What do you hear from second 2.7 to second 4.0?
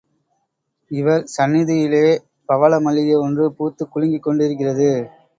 மல்லிகை ஒன்று பூத்துக்